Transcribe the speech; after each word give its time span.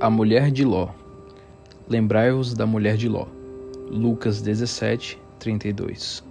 A 0.00 0.08
mulher 0.08 0.52
de 0.52 0.64
Ló. 0.64 0.90
Lembrai-vos 1.88 2.54
da 2.54 2.64
mulher 2.64 2.96
de 2.96 3.08
Ló. 3.08 3.26
Lucas 3.90 4.40
17, 4.40 5.18
32. 5.40 6.22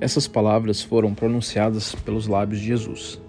Essas 0.00 0.26
palavras 0.26 0.80
foram 0.80 1.12
pronunciadas 1.12 1.94
pelos 1.94 2.26
lábios 2.26 2.58
de 2.58 2.68
Jesus 2.68 3.20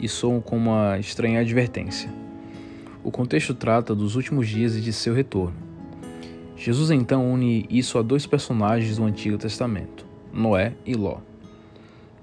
e 0.00 0.08
soam 0.08 0.40
como 0.40 0.70
uma 0.70 0.98
estranha 0.98 1.42
advertência. 1.42 2.10
O 3.04 3.12
contexto 3.12 3.54
trata 3.54 3.94
dos 3.94 4.16
últimos 4.16 4.48
dias 4.48 4.74
e 4.74 4.80
de 4.80 4.92
seu 4.92 5.14
retorno. 5.14 5.54
Jesus 6.56 6.90
então 6.90 7.32
une 7.32 7.66
isso 7.70 7.98
a 7.98 8.02
dois 8.02 8.26
personagens 8.26 8.96
do 8.96 9.04
Antigo 9.04 9.38
Testamento, 9.38 10.09
Noé 10.32 10.74
e 10.86 10.94
Ló. 10.94 11.18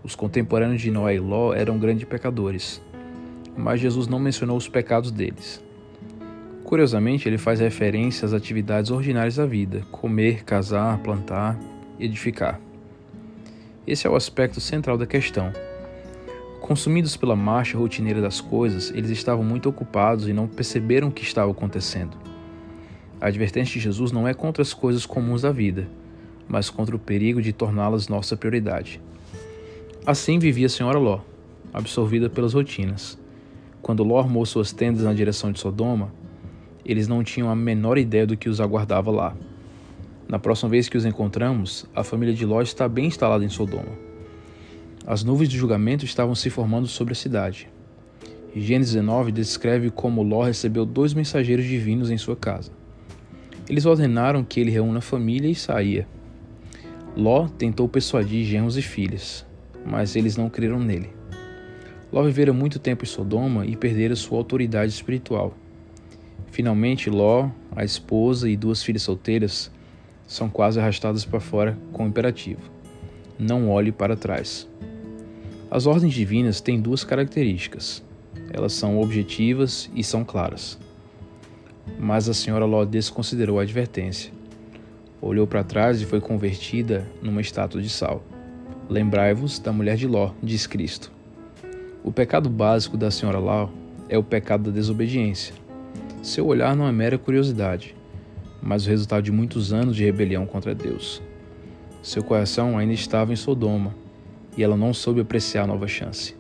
Os 0.04 0.16
contemporâneos 0.16 0.82
de 0.82 0.90
Noé 0.90 1.16
e 1.16 1.20
Ló 1.20 1.54
eram 1.54 1.78
grandes 1.78 2.06
pecadores, 2.06 2.82
mas 3.56 3.80
Jesus 3.80 4.08
não 4.08 4.20
mencionou 4.20 4.56
os 4.56 4.70
pecados 4.70 5.12
deles. 5.12 5.64
Curiosamente, 6.64 7.28
ele 7.28 7.38
faz 7.38 7.60
referência 7.60 8.26
às 8.26 8.34
atividades 8.34 8.92
ordinárias 8.92 9.36
da 9.36 9.46
vida: 9.46 9.82
comer, 9.92 10.44
casar, 10.44 10.98
plantar, 11.00 11.58
edificar. 12.00 12.60
Esse 13.86 14.06
é 14.06 14.10
o 14.10 14.16
aspecto 14.16 14.60
central 14.60 14.98
da 14.98 15.06
questão. 15.06 15.52
Consumidos 16.60 17.16
pela 17.16 17.36
marcha 17.36 17.78
rotineira 17.78 18.20
das 18.20 18.42
coisas, 18.42 18.92
eles 18.92 19.10
estavam 19.10 19.44
muito 19.44 19.70
ocupados 19.70 20.28
e 20.28 20.34
não 20.34 20.48
perceberam 20.48 21.08
o 21.08 21.12
que 21.12 21.24
estava 21.24 21.50
acontecendo. 21.50 22.18
A 23.22 23.28
advertência 23.28 23.74
de 23.74 23.80
Jesus 23.80 24.12
não 24.12 24.28
é 24.28 24.34
contra 24.34 24.62
as 24.62 24.74
coisas 24.74 25.06
comuns 25.06 25.44
da 25.44 25.52
vida, 25.52 25.88
mas 26.48 26.70
contra 26.70 26.96
o 26.96 27.00
perigo 27.00 27.42
de 27.42 27.52
torná-las 27.54 28.08
nossa 28.08 28.38
prioridade. 28.38 29.02
Assim 30.06 30.40
vivia 30.40 30.68
a 30.68 30.70
senhora 30.70 30.98
Ló, 30.98 31.20
absorvida 31.74 32.30
pelas 32.30 32.54
rotinas. 32.54 33.18
Quando 33.82 34.04
Ló 34.04 34.20
armou 34.20 34.46
suas 34.46 34.72
tendas 34.72 35.04
na 35.04 35.14
direção 35.14 35.52
de 35.52 35.60
Sodoma, 35.60 36.12
eles 36.86 37.08
não 37.08 37.24
tinham 37.24 37.50
a 37.50 37.56
menor 37.56 37.98
ideia 37.98 38.26
do 38.26 38.38
que 38.38 38.50
os 38.50 38.62
aguardava 38.62 39.12
lá. 39.12 39.36
Na 40.28 40.40
próxima 40.40 40.70
vez 40.70 40.88
que 40.88 40.98
os 40.98 41.06
encontramos, 41.06 41.86
a 41.96 42.04
família 42.04 42.34
de 42.34 42.46
Ló 42.46 42.62
está 42.62 42.88
bem 42.88 43.06
instalada 43.06 43.44
em 43.44 43.50
Sodoma. 43.50 44.08
As 45.06 45.24
nuvens 45.24 45.50
de 45.50 45.58
julgamento 45.58 46.04
estavam 46.04 46.36
se 46.36 46.50
formando 46.50 46.88
sobre 46.88 47.14
a 47.14 47.16
cidade. 47.16 47.70
Gênesis 48.56 48.94
19 48.94 49.32
descreve 49.32 49.90
como 49.90 50.24
Ló 50.24 50.44
recebeu 50.44 50.86
dois 50.86 51.14
mensageiros 51.14 51.66
divinos 51.66 52.10
em 52.10 52.18
sua 52.18 52.36
casa. 52.36 52.72
Eles 53.70 53.86
ordenaram 53.86 54.44
que 54.44 54.60
ele 54.60 54.72
reúna 54.72 55.00
a 55.00 55.02
família 55.02 55.50
e 55.50 55.56
saía. 55.56 56.08
Ló 57.18 57.48
tentou 57.48 57.90
persuadir 57.90 58.46
genros 58.46 58.78
e 58.78 58.82
filhas, 58.84 59.44
mas 59.84 60.16
eles 60.16 60.38
não 60.38 60.52
creram 60.52 60.80
nele. 60.80 61.10
Ló 62.14 62.22
vivera 62.22 62.54
muito 62.54 62.78
tempo 62.78 63.04
em 63.04 63.08
Sodoma 63.08 63.66
e 63.66 63.76
perdera 63.76 64.16
sua 64.16 64.38
autoridade 64.38 64.92
espiritual. 64.92 65.52
Finalmente, 66.52 67.10
Ló, 67.10 67.50
a 67.76 67.84
esposa 67.84 68.48
e 68.48 68.56
duas 68.56 68.84
filhas 68.84 69.02
solteiras 69.02 69.72
são 70.28 70.48
quase 70.48 70.80
arrastadas 70.80 71.26
para 71.26 71.40
fora 71.40 71.76
com 71.92 72.04
o 72.06 72.08
imperativo: 72.08 72.62
não 73.40 73.68
olhe 73.68 73.92
para 73.92 74.16
trás. 74.16 74.70
As 75.72 75.88
ordens 75.88 76.14
divinas 76.14 76.62
têm 76.62 76.80
duas 76.80 77.04
características. 77.04 78.04
Elas 78.54 78.74
são 78.74 79.02
objetivas 79.02 79.90
e 79.96 80.04
são 80.04 80.24
claras. 80.24 80.78
Mas 82.00 82.30
a 82.30 82.34
senhora 82.36 82.66
Ló 82.66 82.86
desconsiderou 82.86 83.58
a 83.58 83.64
advertência 83.64 84.37
olhou 85.22 85.48
para 85.48 85.64
trás 85.64 86.02
e 86.02 86.06
foi 86.06 86.22
convertida 86.22 87.08
numa 87.22 87.42
estátua 87.42 87.82
de 87.82 87.90
sal. 87.90 88.24
Lembrai-vos 88.90 89.60
da 89.60 89.72
mulher 89.72 89.98
de 89.98 90.08
Ló, 90.08 90.32
diz 90.42 90.68
Cristo. 90.68 91.12
O 92.04 92.12
pecado 92.12 92.50
básico 92.50 92.96
da 92.96 93.12
senhora 93.12 93.40
Ló 93.40 93.70
é 94.08 94.18
o 94.18 94.24
pecado 94.24 94.66
da 94.66 94.72
desobediência. 94.72 95.54
Seu 96.22 96.46
olhar 96.48 96.76
não 96.76 96.88
é 96.88 96.92
mera 96.92 97.18
curiosidade, 97.18 97.96
mas 98.62 98.86
o 98.86 98.90
resultado 98.90 99.24
de 99.24 99.32
muitos 99.32 99.74
anos 99.74 99.96
de 99.96 100.06
rebelião 100.06 100.46
contra 100.46 100.74
Deus. 100.74 101.22
Seu 102.02 102.24
coração 102.24 102.78
ainda 102.78 102.94
estava 102.94 103.34
em 103.34 103.36
Sodoma 103.36 103.94
e 104.56 104.64
ela 104.64 104.78
não 104.78 104.94
soube 104.94 105.22
apreciar 105.22 105.64
a 105.64 105.68
nova 105.68 105.88
chance. 105.88 106.36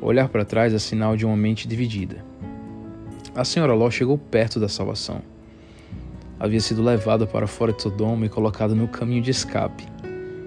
Olhar 0.00 0.28
para 0.28 0.44
trás 0.44 0.72
é 0.72 0.78
sinal 0.78 1.16
de 1.16 1.26
uma 1.26 1.36
mente 1.36 1.66
dividida. 1.66 2.24
A 3.34 3.44
senhora 3.44 3.74
Ló 3.74 3.90
chegou 3.90 4.16
perto 4.16 4.60
da 4.60 4.68
salvação 4.68 5.33
havia 6.44 6.60
sido 6.60 6.82
levada 6.82 7.26
para 7.26 7.46
fora 7.46 7.72
de 7.72 7.80
Sodoma 7.80 8.26
e 8.26 8.28
colocada 8.28 8.74
no 8.74 8.86
caminho 8.86 9.22
de 9.22 9.30
escape. 9.30 9.82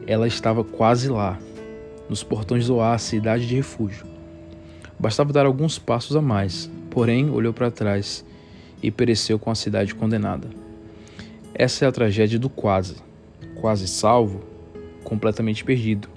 Ela 0.06 0.28
estava 0.28 0.64
quase 0.64 1.10
lá, 1.10 1.40
nos 2.08 2.22
portões 2.22 2.68
do 2.68 2.80
ar, 2.80 3.00
cidade 3.00 3.48
de 3.48 3.56
refúgio. 3.56 4.06
Bastava 5.00 5.34
dar 5.34 5.48
alguns 5.48 5.80
passos 5.80 6.16
a 6.16 6.22
mais, 6.22 6.70
porém 6.92 7.32
olhou 7.32 7.52
para 7.52 7.72
trás 7.72 8.24
e 8.82 8.92
pereceu 8.92 9.40
com 9.40 9.50
a 9.50 9.56
cidade 9.56 9.96
condenada. 9.96 10.48
Essa 11.52 11.86
é 11.86 11.88
a 11.88 11.92
tragédia 11.92 12.38
do 12.38 12.48
quase. 12.48 12.98
Quase 13.60 13.88
salvo, 13.88 14.44
completamente 15.04 15.64
perdido. 15.64 16.08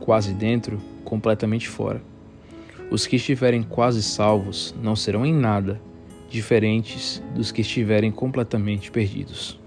Quase 0.00 0.34
dentro, 0.34 0.80
completamente 1.04 1.68
fora. 1.68 2.02
Os 2.90 3.06
que 3.06 3.14
estiverem 3.14 3.62
quase 3.62 4.02
salvos 4.02 4.74
não 4.82 4.96
serão 4.96 5.24
em 5.24 5.32
nada 5.32 5.80
diferentes 6.28 7.22
dos 7.34 7.52
que 7.52 7.60
estiverem 7.60 8.10
completamente 8.10 8.90
perdidos. 8.90 9.58